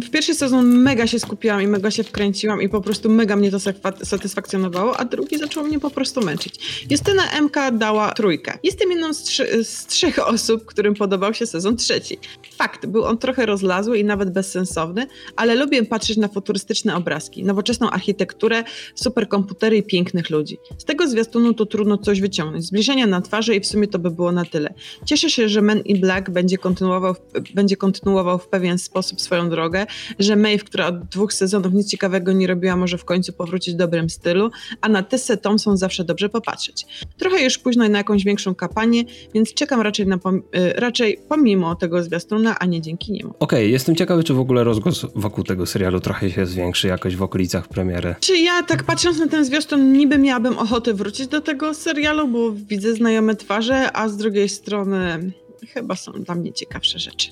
w 0.02 0.10
pierwszy 0.10 0.34
sezon 0.34 0.66
mega 0.66 1.06
się 1.06 1.18
skupiłam 1.18 1.62
i 1.62 1.66
mega 1.66 1.90
się 1.90 2.02
wkręciłam 2.04 2.62
i 2.62 2.68
po 2.68 2.80
prostu 2.80 3.10
mega 3.10 3.36
mnie 3.36 3.50
to 3.50 3.58
satysfakcjonowało 4.04 4.71
a 4.96 5.04
drugi 5.04 5.38
zaczął 5.38 5.64
mnie 5.64 5.80
po 5.80 5.90
prostu 5.90 6.20
męczyć. 6.20 6.84
Justyna 6.90 7.40
MK 7.40 7.56
dała 7.72 8.12
trójkę. 8.12 8.58
Jestem 8.62 8.90
jedną 8.90 9.14
z, 9.14 9.22
trzy, 9.22 9.64
z 9.64 9.86
trzech 9.86 10.28
osób, 10.28 10.64
którym 10.64 10.94
podobał 10.94 11.34
się 11.34 11.46
sezon 11.46 11.76
trzeci. 11.76 12.18
Fakt, 12.56 12.86
był 12.86 13.04
on 13.04 13.18
trochę 13.18 13.46
rozlazły 13.46 13.98
i 13.98 14.04
nawet 14.04 14.32
bezsensowny, 14.32 15.06
ale 15.36 15.54
lubię 15.54 15.84
patrzeć 15.84 16.16
na 16.16 16.28
futurystyczne 16.28 16.96
obrazki, 16.96 17.44
nowoczesną 17.44 17.90
architekturę, 17.90 18.64
superkomputery 18.94 19.76
i 19.76 19.82
pięknych 19.82 20.30
ludzi. 20.30 20.58
Z 20.78 20.84
tego 20.84 21.08
zwiastunu 21.08 21.54
to 21.54 21.66
trudno 21.66 21.98
coś 21.98 22.20
wyciągnąć. 22.20 22.64
Zbliżenia 22.64 23.06
na 23.06 23.20
twarzy 23.20 23.54
i 23.54 23.60
w 23.60 23.66
sumie 23.66 23.88
to 23.88 23.98
by 23.98 24.10
było 24.10 24.32
na 24.32 24.44
tyle. 24.44 24.74
Cieszę 25.06 25.30
się, 25.30 25.48
że 25.48 25.62
Men 25.62 25.80
in 25.80 26.00
Black 26.00 26.30
będzie 26.30 26.58
kontynuował, 26.58 27.14
będzie 27.54 27.76
kontynuował 27.76 28.38
w 28.38 28.48
pewien 28.48 28.78
sposób 28.78 29.20
swoją 29.20 29.50
drogę, 29.50 29.86
że 30.18 30.36
Maeve, 30.36 30.64
która 30.64 30.86
od 30.86 31.04
dwóch 31.04 31.32
sezonów 31.32 31.72
nic 31.72 31.90
ciekawego 31.90 32.32
nie 32.32 32.46
robiła, 32.46 32.76
może 32.76 32.98
w 32.98 33.04
końcu 33.04 33.32
powrócić 33.32 33.74
w 33.74 33.78
dobrym 33.78 34.10
stylu, 34.10 34.50
a 34.80 34.88
na 34.88 35.02
Tessę 35.02 35.36
Thompson 35.36 35.76
zawsze 35.76 36.04
dobrze 36.04 36.28
popatrzeć. 36.28 36.86
Trochę 37.18 37.44
już 37.44 37.58
późno 37.58 37.88
na 37.88 37.98
jakąś 37.98 38.24
większą 38.24 38.54
kampanię, 38.54 39.04
więc 39.34 39.54
czekam 39.54 39.80
raczej, 39.80 40.06
na 40.06 40.18
pom 40.18 40.36
y, 40.36 40.72
raczej 40.72 41.18
pomimo 41.28 41.74
tego 41.74 42.02
a 42.50 42.66
nie 42.66 42.80
dzięki 42.80 43.12
niemu. 43.12 43.30
Okej, 43.30 43.38
okay, 43.40 43.68
jestem 43.68 43.96
ciekawy, 43.96 44.24
czy 44.24 44.34
w 44.34 44.40
ogóle 44.40 44.64
rozgłos 44.64 45.06
wokół 45.14 45.44
tego 45.44 45.66
serialu 45.66 46.00
trochę 46.00 46.30
się 46.30 46.46
zwiększy 46.46 46.88
jakoś 46.88 47.16
w 47.16 47.22
okolicach 47.22 47.68
premiery. 47.68 48.14
Czy 48.20 48.38
ja 48.38 48.62
tak 48.62 48.84
patrząc 48.84 49.18
na 49.18 49.26
ten 49.26 49.44
zwiastun 49.44 49.92
niby 49.92 50.18
miałabym 50.18 50.58
ochotę 50.58 50.94
wrócić 50.94 51.26
do 51.26 51.40
tego 51.40 51.74
serialu, 51.74 52.28
bo 52.28 52.52
widzę 52.52 52.94
znajome 52.94 53.36
twarze, 53.36 53.92
a 53.92 54.08
z 54.08 54.16
drugiej 54.16 54.48
strony 54.48 55.32
chyba 55.66 55.96
są 55.96 56.12
dla 56.12 56.34
mnie 56.34 56.52
ciekawsze 56.52 56.98
rzeczy. 56.98 57.28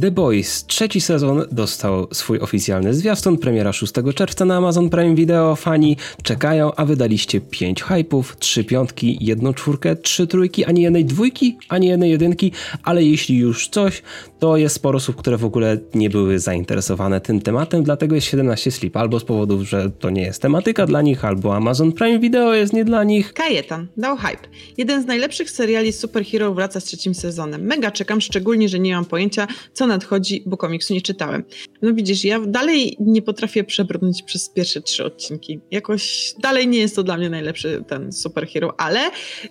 The 0.00 0.10
Boys, 0.10 0.66
trzeci 0.66 1.00
sezon, 1.00 1.44
dostał 1.52 2.08
swój 2.12 2.40
oficjalny 2.40 2.94
zwiastun, 2.94 3.38
premiera 3.38 3.72
6 3.72 3.92
czerwca 4.14 4.44
na 4.44 4.56
Amazon 4.56 4.90
Prime 4.90 5.14
Video. 5.14 5.56
Fani 5.56 5.96
czekają, 6.22 6.74
a 6.74 6.84
wydaliście 6.84 7.40
5 7.40 7.82
hypów, 7.82 8.36
3 8.38 8.64
piątki, 8.64 9.18
1 9.20 9.54
czwórkę, 9.54 9.96
3 9.96 10.26
trójki, 10.26 10.64
ani 10.64 10.82
jednej 10.82 11.04
dwójki, 11.04 11.58
ani 11.68 11.86
jednej 11.86 12.10
jedynki, 12.10 12.52
ale 12.82 13.04
jeśli 13.04 13.36
już 13.36 13.68
coś, 13.68 14.02
to 14.38 14.56
jest 14.56 14.74
sporo 14.74 14.96
osób, 14.96 15.16
które 15.16 15.36
w 15.36 15.44
ogóle 15.44 15.78
nie 15.94 16.10
były 16.10 16.38
zainteresowane 16.38 17.20
tym 17.20 17.40
tematem, 17.40 17.82
dlatego 17.82 18.14
jest 18.14 18.26
17 18.26 18.70
slip, 18.70 18.96
albo 18.96 19.20
z 19.20 19.24
powodów, 19.24 19.62
że 19.62 19.90
to 19.90 20.10
nie 20.10 20.22
jest 20.22 20.42
tematyka 20.42 20.86
dla 20.86 21.02
nich, 21.02 21.24
albo 21.24 21.56
Amazon 21.56 21.92
Prime 21.92 22.18
Video 22.18 22.54
jest 22.54 22.72
nie 22.72 22.84
dla 22.84 23.04
nich. 23.04 23.32
Kajetan, 23.32 23.86
dał 23.96 24.16
hype. 24.16 24.48
Jeden 24.76 25.02
z 25.02 25.06
najlepszych 25.06 25.50
seriali 25.50 25.92
superhero 25.92 26.54
wraca 26.54 26.80
z 26.80 26.84
trzecim 26.84 27.14
sezonem. 27.14 27.62
Mega 27.62 27.90
czekam, 27.90 28.20
szczególnie, 28.20 28.68
że 28.68 28.78
nie 28.78 28.94
mam 28.94 29.04
pojęcia, 29.04 29.46
co 29.72 29.86
nadchodzi, 29.86 30.42
bo 30.46 30.56
komiksu 30.56 30.94
nie 30.94 31.02
czytałem. 31.02 31.44
No 31.82 31.94
widzisz, 31.94 32.24
ja 32.24 32.40
dalej 32.40 32.96
nie 33.00 33.22
potrafię 33.22 33.64
przebrnąć 33.64 34.22
przez 34.22 34.48
pierwsze 34.48 34.80
trzy 34.80 35.04
odcinki. 35.04 35.60
Jakoś 35.70 36.34
dalej 36.42 36.68
nie 36.68 36.78
jest 36.78 36.96
to 36.96 37.02
dla 37.02 37.16
mnie 37.16 37.30
najlepszy 37.30 37.84
ten 37.88 38.12
superhero, 38.12 38.80
ale 38.80 39.00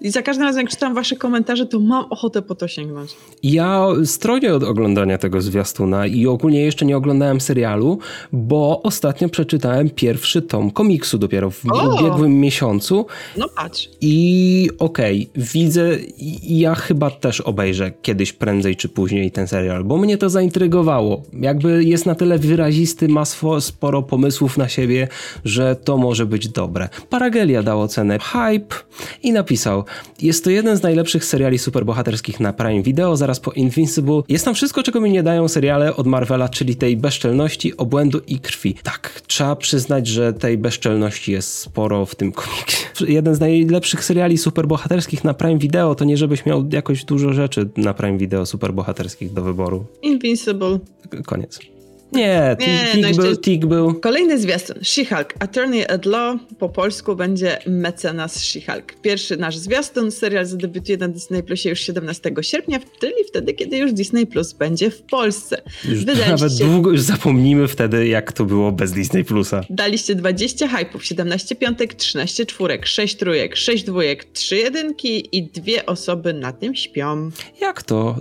za 0.02 0.22
każdym 0.22 0.46
razem, 0.46 0.62
jak 0.62 0.72
czytam 0.72 0.94
wasze 0.94 1.16
komentarze, 1.16 1.66
to 1.66 1.80
mam 1.80 2.06
ochotę 2.10 2.42
po 2.42 2.56
to 2.56 2.68
sięgnąć. 2.68 3.12
Ja 3.44 3.88
stronię 4.06 4.54
od 4.54 4.64
oglądania 4.78 5.18
tego 5.18 5.42
zwiastuna 5.42 6.08
i 6.08 6.28
ogólnie 6.28 6.62
jeszcze 6.62 6.86
nie 6.86 6.98
oglądałem 6.98 7.42
serialu, 7.42 8.00
bo 8.32 8.82
ostatnio 8.84 9.30
przeczytałem 9.30 9.90
pierwszy 9.90 10.42
tom 10.42 10.72
komiksu 10.72 11.18
dopiero 11.18 11.50
w 11.50 11.66
o! 11.72 11.96
ubiegłym 11.96 12.40
miesiącu. 12.40 13.06
No 13.38 13.50
patrz. 13.56 13.90
I 14.02 14.70
okej, 14.80 15.30
okay, 15.32 15.44
widzę, 15.54 15.98
ja 16.42 16.76
chyba 16.76 17.12
też 17.12 17.42
obejrzę 17.42 17.92
kiedyś 18.02 18.34
prędzej 18.34 18.76
czy 18.76 18.90
później 18.90 19.32
ten 19.32 19.48
serial, 19.48 19.84
bo 19.84 19.98
mnie 19.98 20.18
to 20.18 20.30
zaintrygowało. 20.30 21.24
Jakby 21.34 21.84
jest 21.84 22.06
na 22.06 22.16
tyle 22.16 22.38
wyrazisty, 22.38 23.08
ma 23.08 23.24
sporo 23.60 24.02
pomysłów 24.02 24.58
na 24.58 24.70
siebie, 24.70 25.08
że 25.46 25.76
to 25.76 25.98
może 25.98 26.26
być 26.26 26.50
dobre. 26.50 26.90
Paragelia 27.10 27.64
dał 27.64 27.82
ocenę 27.82 28.20
hype 28.20 28.76
i 29.24 29.32
napisał: 29.32 29.84
Jest 30.22 30.44
to 30.44 30.50
jeden 30.50 30.78
z 30.78 30.84
najlepszych 30.84 31.26
seriali 31.26 31.58
superbohaterskich 31.58 32.40
na 32.40 32.54
Prime 32.54 32.84
Video, 32.84 33.18
zaraz 33.18 33.40
po 33.40 33.52
Invincible. 33.52 34.22
Jest 34.30 34.46
tam 34.46 34.56
wszystko, 34.56 34.67
czego 34.74 35.02
mi 35.02 35.12
nie 35.12 35.24
dają 35.24 35.48
seriale 35.48 35.96
od 35.96 36.08
Marvela, 36.08 36.50
czyli 36.50 36.76
tej 36.76 36.98
bezczelności, 36.98 37.78
obłędu 37.78 38.22
i 38.28 38.40
krwi. 38.40 38.76
Tak, 38.84 39.22
trzeba 39.28 39.56
przyznać, 39.56 40.08
że 40.08 40.34
tej 40.34 40.58
bezczelności 40.58 41.32
jest 41.32 41.54
sporo 41.54 42.06
w 42.06 42.16
tym 42.16 42.32
komiksie. 42.32 42.86
Jeden 43.08 43.36
z 43.36 43.40
najlepszych 43.40 44.06
seriali 44.06 44.38
superbohaterskich 44.38 45.24
na 45.24 45.34
Prime 45.34 45.58
Video 45.58 45.96
to 45.96 46.06
nie 46.06 46.18
żebyś 46.18 46.46
miał 46.46 46.66
jakoś 46.72 47.06
dużo 47.06 47.34
rzeczy 47.34 47.70
na 47.78 47.94
Prime 47.94 48.18
Video 48.18 48.46
superbohaterskich 48.46 49.34
do 49.34 49.42
wyboru. 49.42 49.86
Invincible. 50.02 50.80
Koniec. 51.26 51.77
Nie, 52.12 52.56
Nie, 52.60 52.90
tik, 52.94 53.18
no 53.18 53.24
był, 53.24 53.36
tik 53.36 53.66
był. 53.66 53.94
Kolejny 54.00 54.40
zwiastun. 54.40 54.76
She-Hulk. 54.84 55.26
Attorney 55.40 55.86
at 55.88 56.06
Law 56.06 56.40
po 56.60 56.70
polsku 56.70 57.16
będzie 57.16 57.58
mecenas 57.68 58.40
She-Hulk. 58.44 58.84
Pierwszy 59.02 59.38
nasz 59.38 59.58
zwiastun. 59.58 60.12
Serial 60.12 60.46
zadebiutuje 60.46 60.98
na 60.98 61.08
Disney 61.08 61.44
Plusie 61.44 61.70
już 61.70 61.80
17 61.80 62.32
sierpnia, 62.42 62.80
czyli 63.00 63.14
wtedy, 63.28 63.54
kiedy 63.54 63.78
już 63.78 63.94
Disney 63.94 64.26
Plus 64.28 64.54
będzie 64.54 64.92
w 64.92 65.02
Polsce. 65.02 65.62
Już 65.90 66.00
Wydaliście- 66.06 66.32
nawet 66.32 66.54
długo 66.58 66.92
już 66.92 67.02
zapomnimy 67.02 67.68
wtedy, 67.68 68.08
jak 68.08 68.32
to 68.32 68.46
było 68.46 68.72
bez 68.72 68.92
Disney 68.92 69.24
Plusa. 69.24 69.62
Daliście 69.70 70.16
20 70.16 70.68
hypów, 70.68 71.06
17 71.06 71.56
piątek, 71.56 71.94
13 71.94 72.46
czwórek, 72.46 72.86
6 72.86 73.16
trójek, 73.18 73.56
6 73.56 73.84
dwójek, 73.84 74.26
3 74.26 74.56
jedynki 74.58 75.38
i 75.38 75.44
dwie 75.44 75.86
osoby 75.86 76.34
na 76.34 76.52
tym 76.52 76.76
śpią. 76.76 77.30
Jak 77.62 77.84
to 77.84 78.16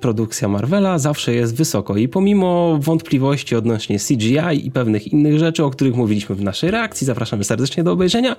produkcja 0.00 0.48
Marvela 0.48 0.98
zawsze 0.98 1.34
jest 1.34 1.56
wysoko 1.56 1.96
i 1.96 2.08
pomimo 2.08 2.78
wątpliwości 2.82 3.27
odnośnie 3.58 3.98
CGI 3.98 4.66
i 4.66 4.70
pewnych 4.70 5.12
innych 5.12 5.38
rzeczy, 5.38 5.64
o 5.64 5.70
których 5.70 5.94
mówiliśmy 5.94 6.34
w 6.34 6.42
naszej 6.42 6.70
reakcji, 6.70 7.06
zapraszamy 7.06 7.44
serdecznie 7.44 7.84
do 7.84 7.92
obejrzenia, 7.92 8.36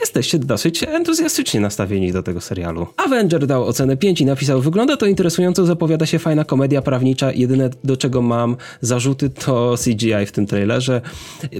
jesteście 0.00 0.38
dosyć 0.38 0.82
entuzjastycznie 0.82 1.60
nastawieni 1.60 2.12
do 2.12 2.22
tego 2.22 2.40
serialu. 2.40 2.86
Avenger 2.96 3.46
dał 3.46 3.64
ocenę 3.64 3.96
5 3.96 4.20
i 4.20 4.26
napisał, 4.26 4.60
wygląda 4.60 4.96
to 4.96 5.06
interesująco, 5.06 5.66
zapowiada 5.66 6.06
się 6.06 6.18
fajna 6.18 6.44
komedia 6.44 6.82
prawnicza, 6.82 7.32
jedyne 7.32 7.70
do 7.84 7.96
czego 7.96 8.22
mam 8.22 8.56
zarzuty 8.80 9.30
to 9.30 9.74
CGI 9.84 10.26
w 10.26 10.32
tym 10.32 10.46
trailerze. 10.46 11.00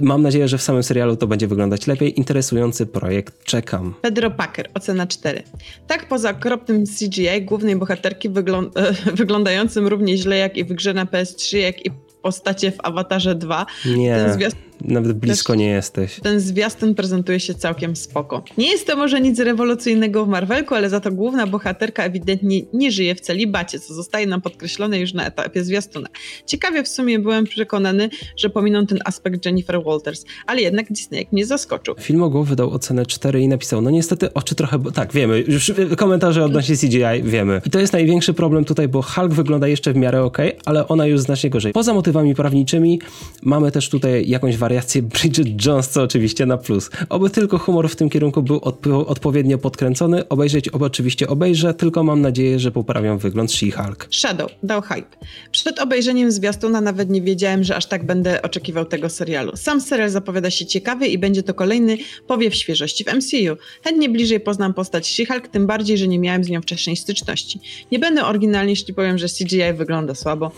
Mam 0.01 0.21
nadzieję, 0.21 0.47
że 0.47 0.57
w 0.57 0.61
samym 0.61 0.83
serialu 0.83 1.15
to 1.15 1.27
będzie 1.27 1.47
wyglądać 1.47 1.87
lepiej. 1.87 2.19
Interesujący 2.19 2.85
projekt, 2.85 3.43
czekam. 3.43 3.93
Pedro 4.01 4.31
Packer, 4.31 4.69
ocena 4.73 5.07
4. 5.07 5.43
Tak 5.87 6.07
poza 6.07 6.29
okropnym 6.29 6.83
CGI 6.85 7.41
głównej 7.41 7.75
bohaterki 7.75 8.29
wyglą- 8.29 8.69
wyglądającym 9.21 9.87
równie 9.87 10.17
źle 10.17 10.37
jak 10.37 10.57
i 10.57 10.63
w 10.63 10.73
grze 10.73 10.93
na 10.93 11.05
PS3, 11.05 11.57
jak 11.57 11.85
i 11.85 11.89
postacie 12.23 12.71
w 12.71 12.77
Awatarze 12.83 13.35
2, 13.35 13.65
Nie, 13.85 14.15
ten 14.15 14.33
zwiastun 14.33 14.61
nawet 14.83 15.13
blisko 15.13 15.53
Też- 15.53 15.59
nie 15.59 15.67
jesteś. 15.69 16.19
Ten 16.23 16.39
zwiastun 16.39 16.95
prezentuje 16.95 17.39
się 17.39 17.53
całkiem 17.53 17.95
spoko. 17.95 18.43
Nie 18.57 18.71
jest 18.71 18.87
to 18.87 18.97
może 18.97 19.21
nic 19.21 19.39
rewolucyjnego 19.39 20.25
w 20.25 20.27
Marvelku, 20.27 20.75
ale 20.75 20.89
za 20.89 20.99
to 20.99 21.11
główna 21.11 21.47
bohaterka 21.47 22.03
ewidentnie 22.03 22.61
nie 22.73 22.91
żyje 22.91 23.15
w 23.15 23.21
celibacie, 23.21 23.79
co 23.79 23.93
zostaje 23.93 24.27
nam 24.27 24.41
podkreślone 24.41 24.99
już 24.99 25.13
na 25.13 25.27
etapie 25.27 25.63
zwiastuna. 25.63 26.07
Ciekawie 26.45 26.83
w 26.83 26.87
sumie 26.87 27.19
byłem 27.19 27.45
przekonany, 27.45 28.09
że 28.37 28.49
pominą 28.49 28.85
ten 28.85 28.99
aspekt 29.05 29.45
Jennifer 29.45 29.83
Walters, 29.83 30.25
ale 30.47 30.61
jednak 30.61 30.87
Disney 30.91 31.27
mnie 31.31 31.45
zaskoczył. 31.45 31.95
Filmogłow 31.99 32.47
wydał 32.47 32.71
ocenę 32.71 33.05
4 33.05 33.41
i 33.41 33.47
napisał, 33.47 33.81
no 33.81 33.89
niestety 33.89 34.33
oczy 34.33 34.55
trochę, 34.55 34.79
bo 34.79 34.91
tak, 34.91 35.13
wiemy, 35.13 35.43
już 35.47 35.71
komentarze 35.97 36.45
odnośnie 36.45 36.77
CGI 36.77 37.23
wiemy. 37.23 37.61
I 37.65 37.69
to 37.69 37.79
jest 37.79 37.93
największy 37.93 38.33
problem 38.33 38.65
tutaj, 38.65 38.87
bo 38.87 39.01
Hulk 39.01 39.33
wygląda 39.33 39.67
jeszcze 39.67 39.93
w 39.93 39.95
miarę 39.95 40.23
ok, 40.23 40.37
ale 40.65 40.87
ona 40.87 41.05
już 41.05 41.19
znacznie 41.19 41.49
gorzej. 41.49 41.73
Poza 41.73 41.93
motywami 41.93 42.35
prawniczymi 42.35 43.01
mamy 43.41 43.71
też 43.71 43.89
tutaj 43.89 44.29
jakąś 44.29 44.57
wariację 44.57 44.72
Bridget 45.01 45.65
Jones, 45.65 45.89
co 45.89 46.01
oczywiście 46.03 46.45
na 46.45 46.57
plus. 46.57 46.89
Oby 47.09 47.29
tylko 47.29 47.57
humor 47.57 47.89
w 47.89 47.95
tym 47.95 48.09
kierunku 48.09 48.43
był 48.43 48.57
odpo- 48.57 49.05
odpowiednio 49.07 49.57
podkręcony, 49.57 50.29
obejrzeć 50.29 50.69
obo 50.69 50.85
oczywiście 50.85 51.27
obejrzę, 51.27 51.73
tylko 51.73 52.03
mam 52.03 52.21
nadzieję, 52.21 52.59
że 52.59 52.71
poprawią 52.71 53.17
wygląd 53.17 53.51
She-Hulk. 53.51 54.07
Shadow 54.11 54.51
dał 54.63 54.81
hype. 54.81 55.17
Przed 55.51 55.79
obejrzeniem 55.79 56.31
zwiastuna 56.31 56.81
nawet 56.81 57.09
nie 57.09 57.21
wiedziałem, 57.21 57.63
że 57.63 57.75
aż 57.75 57.85
tak 57.85 58.05
będę 58.05 58.41
oczekiwał 58.41 58.85
tego 58.85 59.09
serialu. 59.09 59.51
Sam 59.55 59.81
serial 59.81 60.09
zapowiada 60.09 60.49
się 60.49 60.65
ciekawy 60.65 61.07
i 61.07 61.17
będzie 61.17 61.43
to 61.43 61.53
kolejny 61.53 61.97
powiew 62.27 62.55
świeżości 62.55 63.03
w 63.03 63.07
MCU. 63.07 63.57
Chętnie 63.83 64.09
bliżej 64.09 64.39
poznam 64.39 64.73
postać 64.73 65.05
She-Hulk, 65.07 65.47
tym 65.47 65.67
bardziej, 65.67 65.97
że 65.97 66.07
nie 66.07 66.19
miałem 66.19 66.43
z 66.43 66.49
nią 66.49 66.61
wcześniej 66.61 66.95
styczności. 66.95 67.59
Nie 67.91 67.99
będę 67.99 68.25
oryginalny, 68.25 68.69
jeśli 68.69 68.93
powiem, 68.93 69.17
że 69.17 69.27
CGI 69.27 69.73
wygląda 69.77 70.15
słabo. 70.15 70.51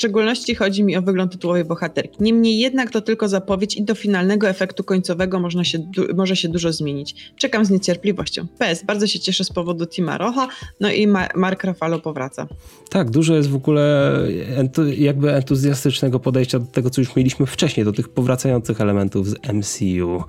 Szczególności 0.00 0.54
chodzi 0.54 0.84
mi 0.84 0.96
o 0.96 1.02
wygląd 1.02 1.32
tytułowej 1.32 1.64
bohaterki. 1.64 2.16
Niemniej 2.20 2.58
jednak 2.58 2.90
to 2.90 3.00
tylko 3.00 3.28
zapowiedź 3.28 3.76
i 3.76 3.82
do 3.82 3.94
finalnego 3.94 4.48
efektu 4.48 4.84
końcowego 4.84 5.40
można 5.40 5.64
się 5.64 5.78
może 6.14 6.36
się 6.36 6.48
dużo 6.48 6.72
zmienić. 6.72 7.32
Czekam 7.36 7.64
z 7.64 7.70
niecierpliwością. 7.70 8.46
PS, 8.58 8.84
bardzo 8.84 9.06
się 9.06 9.20
cieszę 9.20 9.44
z 9.44 9.52
powodu 9.52 9.86
Tima 9.86 10.18
Rocha, 10.18 10.48
no 10.80 10.90
i 10.92 11.06
Ma- 11.06 11.28
Mark 11.34 11.64
Ruffalo 11.64 11.98
powraca. 11.98 12.48
Tak, 12.90 13.10
dużo 13.10 13.34
jest 13.34 13.50
w 13.50 13.54
ogóle 13.54 14.14
entu- 14.56 14.98
jakby 14.98 15.32
entuzjastycznego 15.34 16.20
podejścia 16.20 16.58
do 16.58 16.66
tego, 16.66 16.90
co 16.90 17.00
już 17.00 17.16
mieliśmy 17.16 17.46
wcześniej, 17.46 17.84
do 17.84 17.92
tych 17.92 18.08
powracających 18.08 18.80
elementów 18.80 19.28
z 19.28 19.34
MCU. 19.52 20.22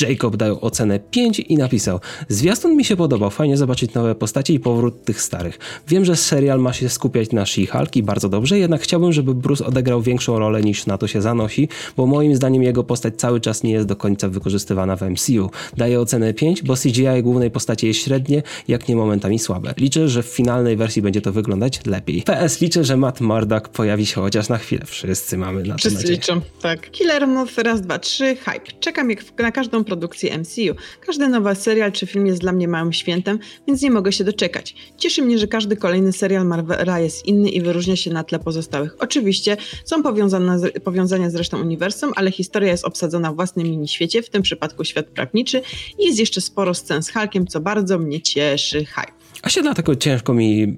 Jacob 0.00 0.36
dał 0.36 0.64
ocenę 0.64 1.00
5 1.00 1.40
i 1.40 1.56
napisał: 1.56 2.00
Zwiastun 2.28 2.76
mi 2.76 2.84
się 2.84 2.96
podobał, 2.96 3.30
fajnie 3.30 3.56
zobaczyć 3.56 3.94
nowe 3.94 4.14
postacie 4.14 4.54
i 4.54 4.60
powrót 4.60 5.04
tych 5.04 5.22
starych. 5.22 5.58
Wiem, 5.88 6.04
że 6.04 6.16
serial 6.16 6.60
ma 6.60 6.72
się 6.72 6.88
skupiać 6.88 7.32
na 7.32 7.42
She-Hulk 7.44 7.96
i 7.96 8.02
bardzo 8.02 8.28
dobrze, 8.28 8.58
jednak 8.58 8.80
chciałbym, 8.80 9.11
żeby 9.12 9.34
Bruce 9.34 9.66
odegrał 9.66 10.02
większą 10.02 10.38
rolę 10.38 10.62
niż 10.62 10.86
na 10.86 10.98
to 10.98 11.06
się 11.06 11.22
zanosi, 11.22 11.68
bo 11.96 12.06
moim 12.06 12.36
zdaniem 12.36 12.62
jego 12.62 12.84
postać 12.84 13.14
cały 13.16 13.40
czas 13.40 13.62
nie 13.62 13.72
jest 13.72 13.86
do 13.86 13.96
końca 13.96 14.28
wykorzystywana 14.28 14.96
w 14.96 15.02
MCU. 15.02 15.50
Daję 15.76 16.00
ocenę 16.00 16.34
5, 16.34 16.62
bo 16.62 16.74
CGI 16.76 17.22
głównej 17.22 17.50
postaci 17.50 17.86
jest 17.86 18.00
średnie, 18.00 18.42
jak 18.68 18.88
nie 18.88 18.96
momentami 18.96 19.38
słabe. 19.38 19.74
Liczę, 19.78 20.08
że 20.08 20.22
w 20.22 20.26
finalnej 20.26 20.76
wersji 20.76 21.02
będzie 21.02 21.20
to 21.20 21.32
wyglądać 21.32 21.80
lepiej. 21.86 22.22
PS 22.22 22.60
liczę, 22.60 22.84
że 22.84 22.96
Matt 22.96 23.20
Murdock 23.20 23.68
pojawi 23.68 24.06
się 24.06 24.14
chociaż 24.20 24.48
na 24.48 24.58
chwilę. 24.58 24.82
Wszyscy 24.86 25.38
mamy 25.38 25.62
na 25.62 25.74
to 25.74 25.78
Wszyscy 25.78 25.98
nadzieję. 25.98 26.14
liczą, 26.14 26.40
tak. 26.62 26.90
Killer 26.90 27.28
Moth 27.28 27.58
raz, 27.58 27.80
dwa, 27.80 27.98
trzy, 27.98 28.36
hype. 28.36 28.72
Czekam 28.80 29.10
jak 29.10 29.38
na 29.38 29.52
każdą 29.52 29.84
produkcję 29.84 30.38
MCU. 30.38 30.74
Każdy 31.06 31.28
nowy 31.28 31.54
serial 31.54 31.92
czy 31.92 32.06
film 32.06 32.26
jest 32.26 32.40
dla 32.40 32.52
mnie 32.52 32.68
małym 32.68 32.92
świętem, 32.92 33.38
więc 33.66 33.82
nie 33.82 33.90
mogę 33.90 34.12
się 34.12 34.24
doczekać. 34.24 34.74
Cieszy 34.98 35.22
mnie, 35.22 35.38
że 35.38 35.46
każdy 35.46 35.76
kolejny 35.76 36.12
serial 36.12 36.46
Marvela 36.46 37.00
jest 37.00 37.26
inny 37.26 37.48
i 37.48 37.60
wyróżnia 37.60 37.96
się 37.96 38.10
na 38.10 38.24
tle 38.24 38.38
pozostałych. 38.38 38.91
Oczywiście 38.98 39.56
są 39.84 40.02
powiązane 40.02 40.70
powiązania 40.70 41.30
z 41.30 41.34
resztą 41.34 41.60
uniwersum, 41.60 42.12
ale 42.16 42.30
historia 42.30 42.70
jest 42.70 42.84
obsadzona 42.84 43.32
w 43.32 43.36
własnym 43.36 43.66
mini-świecie, 43.66 44.22
w 44.22 44.30
tym 44.30 44.42
przypadku 44.42 44.84
świat 44.84 45.06
prawniczy 45.06 45.62
i 45.98 46.04
jest 46.04 46.18
jeszcze 46.18 46.40
sporo 46.40 46.74
scen 46.74 47.02
z 47.02 47.10
Hulkiem, 47.10 47.46
co 47.46 47.60
bardzo 47.60 47.98
mnie 47.98 48.20
cieszy. 48.20 48.84
Hype. 48.84 49.21
Się 49.48 49.62
dlatego 49.62 49.96
ciężko 49.96 50.34
mi. 50.34 50.76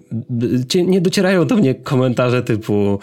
Nie 0.86 1.00
docierają 1.00 1.46
do 1.46 1.56
mnie 1.56 1.74
komentarze 1.74 2.42
typu 2.42 2.98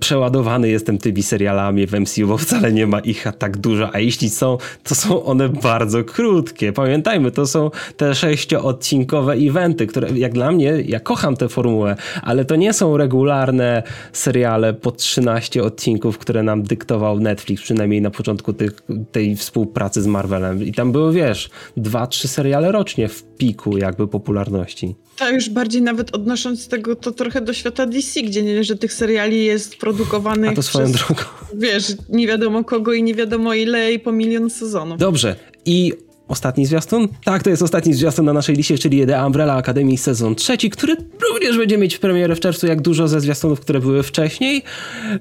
przeładowany 0.00 0.68
jestem 0.68 0.98
tymi 0.98 1.22
serialami 1.22 1.86
w 1.86 1.92
MCU, 1.92 2.26
bo 2.26 2.38
wcale 2.38 2.72
nie 2.72 2.86
ma 2.86 3.00
ich 3.00 3.26
tak 3.38 3.56
dużo, 3.56 3.94
a 3.94 3.98
jeśli 3.98 4.30
są, 4.30 4.58
to 4.82 4.94
są 4.94 5.24
one 5.24 5.48
bardzo 5.48 6.04
krótkie. 6.04 6.72
Pamiętajmy, 6.72 7.30
to 7.30 7.46
są 7.46 7.70
te 7.96 8.14
sześcioodcinkowe 8.14 9.32
eventy, 9.32 9.86
które 9.86 10.08
jak 10.10 10.32
dla 10.32 10.52
mnie, 10.52 10.82
ja 10.86 11.00
kocham 11.00 11.36
tę 11.36 11.48
formułę, 11.48 11.96
ale 12.22 12.44
to 12.44 12.56
nie 12.56 12.72
są 12.72 12.96
regularne 12.96 13.82
seriale 14.12 14.74
po 14.74 14.92
13 14.92 15.62
odcinków, 15.62 16.18
które 16.18 16.42
nam 16.42 16.62
dyktował 16.62 17.20
Netflix, 17.20 17.62
przynajmniej 17.62 18.00
na 18.00 18.10
początku 18.10 18.52
tych, 18.52 18.72
tej 19.12 19.36
współpracy 19.36 20.02
z 20.02 20.06
Marvelem. 20.06 20.64
I 20.64 20.72
tam 20.72 20.92
były, 20.92 21.12
wiesz, 21.12 21.50
dwa, 21.76 22.06
trzy 22.06 22.28
seriale 22.28 22.72
rocznie 22.72 23.08
w 23.08 23.22
piku 23.22 23.78
jakby 23.78 24.08
popularności. 24.08 24.89
To 25.16 25.30
już 25.30 25.50
bardziej 25.50 25.82
nawet 25.82 26.14
odnosząc 26.14 26.68
tego 26.68 26.96
to 26.96 27.10
trochę 27.12 27.40
do 27.40 27.52
świata 27.52 27.86
DC, 27.86 28.22
gdzie 28.22 28.42
nie, 28.42 28.64
że 28.64 28.76
tych 28.76 28.92
seriali 28.92 29.44
jest 29.44 29.76
produkowanych 29.76 30.50
A 30.50 30.54
to 30.54 30.62
swoją 30.62 30.92
przez, 30.92 31.06
drogą. 31.06 31.22
wiesz, 31.54 31.92
nie 32.08 32.26
wiadomo 32.26 32.64
kogo 32.64 32.92
i 32.92 33.02
nie 33.02 33.14
wiadomo 33.14 33.54
ile 33.54 33.92
i 33.92 33.98
po 33.98 34.12
milion 34.12 34.50
sezonów. 34.50 34.98
Dobrze. 34.98 35.36
I 35.64 35.92
ostatni 36.28 36.66
zwiastun? 36.66 37.08
Tak, 37.24 37.42
to 37.42 37.50
jest 37.50 37.62
ostatni 37.62 37.94
zwiastun 37.94 38.24
na 38.24 38.32
naszej 38.32 38.56
liście, 38.56 38.78
czyli 38.78 39.06
The 39.06 39.26
Umbrella 39.26 39.54
Academy 39.54 39.98
sezon 39.98 40.34
trzeci, 40.34 40.70
który 40.70 40.96
również 41.30 41.58
będzie 41.58 41.78
mieć 41.78 41.98
premierę 41.98 42.36
w 42.36 42.40
czerwcu, 42.40 42.66
jak 42.66 42.80
dużo 42.80 43.08
ze 43.08 43.20
zwiastunów, 43.20 43.60
które 43.60 43.80
były 43.80 44.02
wcześniej. 44.02 44.62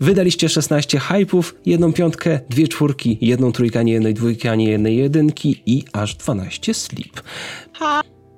Wydaliście 0.02 0.50
16 0.50 0.98
hype'ów, 1.00 1.44
jedną 1.66 1.94
piątkę, 1.94 2.40
dwie 2.50 2.68
czwórki, 2.68 3.18
jedną 3.22 3.52
trójkę, 3.52 3.80
ani 3.80 3.92
jednej 3.92 4.14
dwójki, 4.14 4.48
ani 4.48 4.66
jednej 4.66 4.98
jedynki 4.98 5.64
i 5.66 5.84
aż 5.94 6.16
12 6.16 6.74
sleep. 6.74 7.22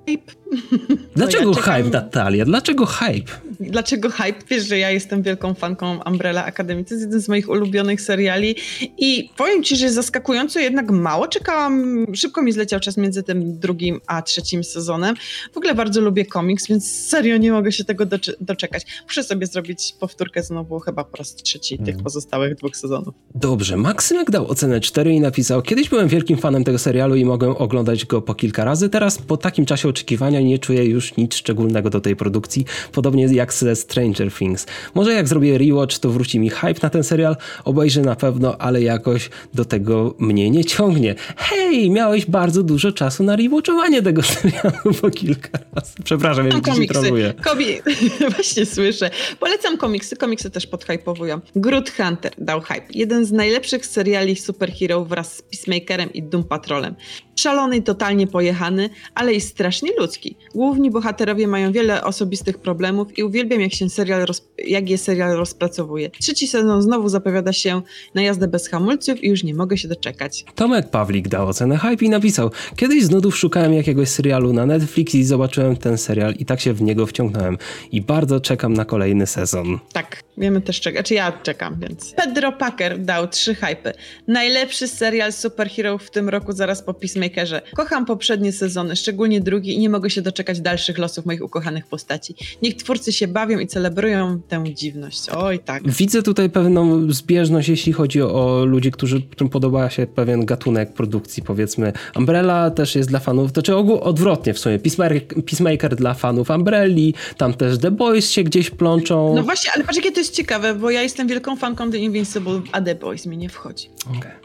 Hype. 0.06 0.41
Dlaczego 1.16 1.50
ja 1.50 1.56
czekam- 1.56 1.76
hype, 1.76 1.90
Natalia? 1.90 2.44
Dlaczego 2.44 2.86
hype? 2.86 3.32
Dlaczego 3.60 4.10
hype? 4.10 4.38
Wiesz, 4.50 4.68
że 4.68 4.78
ja 4.78 4.90
jestem 4.90 5.22
wielką 5.22 5.54
fanką 5.54 6.00
Umbrella 6.06 6.44
Academy. 6.44 6.84
To 6.84 6.94
jest 6.94 7.06
jeden 7.06 7.20
z 7.20 7.28
moich 7.28 7.48
ulubionych 7.48 8.00
seriali 8.00 8.56
i 8.98 9.30
powiem 9.36 9.62
ci, 9.62 9.76
że 9.76 9.90
zaskakująco 9.90 10.60
jednak 10.60 10.90
mało 10.90 11.28
czekałam. 11.28 12.06
Szybko 12.14 12.42
mi 12.42 12.52
zleciał 12.52 12.80
czas 12.80 12.96
między 12.96 13.22
tym 13.22 13.58
drugim 13.58 14.00
a 14.06 14.22
trzecim 14.22 14.64
sezonem. 14.64 15.14
W 15.52 15.56
ogóle 15.56 15.74
bardzo 15.74 16.00
lubię 16.00 16.26
komiks, 16.26 16.66
więc 16.66 16.92
serio 17.08 17.36
nie 17.36 17.52
mogę 17.52 17.72
się 17.72 17.84
tego 17.84 18.04
doczekać. 18.40 18.86
Muszę 19.04 19.24
sobie 19.24 19.46
zrobić 19.46 19.94
powtórkę 20.00 20.42
znowu 20.42 20.80
chyba 20.80 21.04
po 21.04 21.16
raz 21.16 21.34
trzeci 21.34 21.78
tych 21.78 21.96
pozostałych 21.96 22.54
dwóch 22.54 22.76
sezonów. 22.76 23.14
Dobrze, 23.34 23.76
Maksymek 23.76 24.30
dał 24.30 24.48
ocenę 24.48 24.80
4 24.80 25.12
i 25.12 25.20
napisał: 25.20 25.62
Kiedyś 25.62 25.88
byłem 25.88 26.08
wielkim 26.08 26.38
fanem 26.38 26.64
tego 26.64 26.78
serialu 26.78 27.16
i 27.16 27.24
mogłem 27.24 27.52
oglądać 27.56 28.06
go 28.06 28.22
po 28.22 28.34
kilka 28.34 28.64
razy. 28.64 28.88
Teraz, 28.88 29.18
po 29.18 29.36
takim 29.36 29.66
czasie 29.66 29.88
oczekiwania, 29.88 30.41
nie 30.44 30.58
czuję 30.58 30.84
już 30.84 31.16
nic 31.16 31.34
szczególnego 31.34 31.90
do 31.90 32.00
tej 32.00 32.16
produkcji. 32.16 32.64
Podobnie 32.92 33.26
jak 33.26 33.52
ze 33.52 33.76
Stranger 33.76 34.32
Things. 34.32 34.66
Może 34.94 35.12
jak 35.12 35.28
zrobię 35.28 35.58
rewatch, 35.58 35.98
to 35.98 36.10
wróci 36.10 36.38
mi 36.38 36.50
hype 36.50 36.80
na 36.82 36.90
ten 36.90 37.04
serial, 37.04 37.36
obejrzę 37.64 38.00
na 38.00 38.16
pewno, 38.16 38.56
ale 38.58 38.82
jakoś 38.82 39.30
do 39.54 39.64
tego 39.64 40.14
mnie 40.18 40.50
nie 40.50 40.64
ciągnie. 40.64 41.14
Hej, 41.36 41.90
miałeś 41.90 42.26
bardzo 42.26 42.62
dużo 42.62 42.92
czasu 42.92 43.24
na 43.24 43.36
rewatchowanie 43.36 44.02
tego 44.02 44.22
serialu 44.32 44.94
po 45.00 45.10
kilka 45.10 45.58
razy. 45.74 45.92
Przepraszam, 46.04 46.46
ja 46.46 46.60
dzisiaj 46.60 46.86
troluję. 46.88 47.34
Kobi... 47.44 47.66
Właśnie 48.34 48.66
słyszę. 48.66 49.10
Polecam 49.40 49.76
komiksy, 49.76 50.16
komiksy 50.16 50.50
też 50.50 50.66
podhypowują. 50.66 51.40
Groot 51.56 51.90
Hunter 51.90 52.32
dał 52.38 52.60
hype. 52.60 52.86
Jeden 52.90 53.24
z 53.24 53.32
najlepszych 53.32 53.86
seriali 53.86 54.36
superhero 54.36 55.04
wraz 55.04 55.36
z 55.36 55.42
Peacemakerem 55.42 56.12
i 56.12 56.22
Doom 56.22 56.44
Patrolem. 56.44 56.94
Szalony 57.36 57.82
totalnie 57.82 58.26
pojechany, 58.26 58.90
ale 59.14 59.34
i 59.34 59.40
strasznie 59.40 59.90
ludzki. 59.98 60.31
Główni 60.54 60.90
bohaterowie 60.90 61.46
mają 61.46 61.72
wiele 61.72 62.04
osobistych 62.04 62.58
problemów 62.58 63.18
i 63.18 63.22
uwielbiam, 63.22 63.60
jak 63.60 63.74
się 63.74 63.88
serial 63.88 64.26
jak 64.66 64.90
je 64.90 64.98
serial 64.98 65.36
rozpracowuje. 65.36 66.10
Trzeci 66.10 66.48
sezon 66.48 66.82
znowu 66.82 67.08
zapowiada 67.08 67.52
się 67.52 67.82
na 68.14 68.22
jazdę 68.22 68.48
bez 68.48 68.68
hamulców 68.68 69.24
i 69.24 69.28
już 69.28 69.44
nie 69.44 69.54
mogę 69.54 69.78
się 69.78 69.88
doczekać. 69.88 70.44
Tomek 70.54 70.90
Pawlik 70.90 71.28
dał 71.28 71.48
ocenę 71.48 71.78
hype 71.78 72.04
i 72.04 72.08
napisał 72.08 72.50
Kiedyś 72.76 73.04
z 73.04 73.10
nudów 73.10 73.36
szukałem 73.36 73.74
jakiegoś 73.74 74.08
serialu 74.08 74.52
na 74.52 74.66
Netflix 74.66 75.14
i 75.14 75.24
zobaczyłem 75.24 75.76
ten 75.76 75.98
serial 75.98 76.34
i 76.38 76.44
tak 76.44 76.60
się 76.60 76.72
w 76.72 76.82
niego 76.82 77.06
wciągnąłem. 77.06 77.58
I 77.92 78.00
bardzo 78.00 78.40
czekam 78.40 78.72
na 78.72 78.84
kolejny 78.84 79.26
sezon. 79.26 79.78
Tak, 79.92 80.22
wiemy 80.38 80.60
też 80.60 80.80
czekać. 80.80 81.06
Czy 81.06 81.14
ja 81.14 81.32
czekam, 81.42 81.76
więc... 81.80 82.14
Pedro 82.16 82.52
Packer 82.52 82.98
dał 82.98 83.28
trzy 83.28 83.54
hypy. 83.54 83.92
Najlepszy 84.28 84.88
serial 84.88 85.32
superhero 85.32 85.98
w 85.98 86.10
tym 86.10 86.28
roku 86.28 86.52
zaraz 86.52 86.82
po 86.82 86.94
Peacemakerze. 86.94 87.62
Kocham 87.76 88.06
poprzednie 88.06 88.52
sezony, 88.52 88.96
szczególnie 88.96 89.40
drugi 89.40 89.74
i 89.74 89.78
nie 89.78 89.88
mogę 89.88 90.10
się 90.10 90.22
doczekać 90.22 90.60
dalszych 90.60 90.98
losów 90.98 91.26
moich 91.26 91.42
ukochanych 91.42 91.86
postaci. 91.86 92.34
Niech 92.62 92.76
twórcy 92.76 93.12
się 93.12 93.28
bawią 93.28 93.58
i 93.58 93.66
celebrują 93.66 94.40
tę 94.48 94.64
dziwność. 94.74 95.28
Oj, 95.28 95.58
tak. 95.58 95.90
Widzę 95.90 96.22
tutaj 96.22 96.50
pewną 96.50 97.12
zbieżność, 97.12 97.68
jeśli 97.68 97.92
chodzi 97.92 98.22
o 98.22 98.64
ludzi, 98.64 98.90
którzy, 98.90 99.22
którym 99.22 99.50
podoba 99.50 99.90
się 99.90 100.06
pewien 100.06 100.44
gatunek 100.44 100.92
produkcji, 100.92 101.42
powiedzmy. 101.42 101.92
Umbrella 102.16 102.70
też 102.70 102.94
jest 102.94 103.08
dla 103.08 103.18
fanów, 103.18 103.52
to 103.52 103.62
czy 103.62 103.76
ogół 103.76 104.00
odwrotnie 104.00 104.54
w 104.54 104.58
sumie. 104.58 104.78
Peacemaker, 104.78 105.22
Peacemaker 105.44 105.96
dla 105.96 106.14
fanów 106.14 106.50
Umbrelli, 106.50 107.14
tam 107.36 107.54
też 107.54 107.78
The 107.78 107.90
Boys 107.90 108.30
się 108.30 108.42
gdzieś 108.42 108.70
plączą. 108.70 109.34
No 109.34 109.42
właśnie, 109.42 109.70
ale 109.74 109.84
patrz 109.84 109.96
jakie 109.96 110.12
to 110.12 110.21
jest 110.22 110.34
ciekawe, 110.34 110.74
bo 110.74 110.90
ja 110.90 111.02
jestem 111.02 111.28
wielką 111.28 111.56
fanką 111.56 111.90
The 111.90 111.98
Invincible, 111.98 112.62
a 112.72 112.80
The 112.80 112.94
Boys 112.94 113.26
mi 113.26 113.36
nie 113.36 113.48
wchodzi. 113.48 113.90
Okej. 114.06 114.18
Okay. 114.18 114.41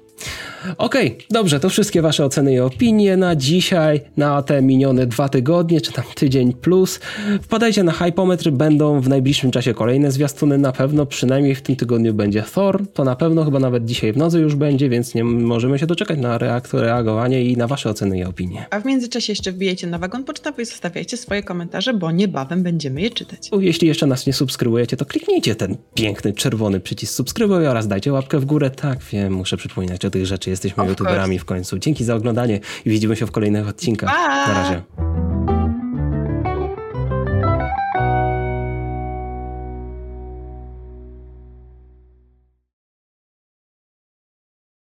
Okej, 0.77 1.07
okay, 1.07 1.25
dobrze, 1.29 1.59
to 1.59 1.69
wszystkie 1.69 2.01
wasze 2.01 2.25
oceny 2.25 2.53
i 2.53 2.59
opinie 2.59 3.17
na 3.17 3.36
dzisiaj, 3.36 4.01
na 4.17 4.41
te 4.41 4.62
minione 4.62 5.07
dwa 5.07 5.29
tygodnie, 5.29 5.81
czy 5.81 5.91
tam 5.91 6.05
tydzień 6.15 6.53
plus. 6.53 7.00
Wpadajcie 7.41 7.83
na 7.83 7.91
Hypometr, 7.91 8.51
będą 8.51 9.01
w 9.01 9.09
najbliższym 9.09 9.51
czasie 9.51 9.74
kolejne 9.74 10.12
zwiastuny, 10.12 10.57
na 10.57 10.71
pewno 10.71 11.05
przynajmniej 11.05 11.55
w 11.55 11.62
tym 11.62 11.75
tygodniu 11.75 12.13
będzie 12.13 12.43
Thor, 12.43 12.88
to 12.93 13.03
na 13.03 13.15
pewno 13.15 13.45
chyba 13.45 13.59
nawet 13.59 13.86
dzisiaj 13.86 14.13
w 14.13 14.17
nocy 14.17 14.39
już 14.39 14.55
będzie, 14.55 14.89
więc 14.89 15.15
nie 15.15 15.24
możemy 15.24 15.79
się 15.79 15.88
doczekać 15.88 16.19
na 16.19 16.38
reaktor, 16.38 16.81
reagowanie 16.81 17.43
i 17.43 17.57
na 17.57 17.67
wasze 17.67 17.89
oceny 17.89 18.17
i 18.17 18.24
opinie. 18.24 18.65
A 18.69 18.79
w 18.79 18.86
międzyczasie 18.86 19.31
jeszcze 19.31 19.51
wbijajcie 19.51 19.88
na 19.88 20.00
wagon 20.00 20.24
pocztowy 20.24 20.62
i 20.62 20.65
zostawiajcie 20.65 21.17
swoje 21.17 21.43
komentarze, 21.43 21.93
bo 21.93 22.12
niebawem 22.12 22.63
będziemy 22.63 23.01
je 23.01 23.09
czytać. 23.09 23.50
Jeśli 23.59 23.88
jeszcze 23.88 24.07
nas 24.07 24.27
nie 24.27 24.33
subskrybujecie, 24.33 24.97
to 24.97 25.05
kliknijcie 25.05 25.55
ten 25.55 25.77
piękny 25.93 26.33
czerwony 26.33 26.79
przycisk 26.79 27.13
subskrybuj 27.13 27.67
oraz 27.67 27.88
dajcie 27.88 28.13
łapkę 28.13 28.39
w 28.39 28.45
górę. 28.45 28.69
Tak, 28.69 29.00
wiem, 29.12 29.33
muszę 29.33 29.57
przypominać 29.57 30.05
o 30.07 30.11
tych 30.11 30.25
rzeczy. 30.25 30.49
Jesteśmy 30.49 30.83
of 30.83 30.89
youtuberami 30.89 31.35
course. 31.35 31.43
w 31.43 31.45
końcu. 31.45 31.79
Dzięki 31.79 32.03
za 32.03 32.15
oglądanie 32.15 32.59
i 32.85 32.89
widzimy 32.89 33.15
się 33.15 33.25
w 33.27 33.31
kolejnych 33.31 33.67
odcinkach. 33.67 34.09
Bye. 34.09 34.53
Na 34.53 34.61
razie. 34.63 35.56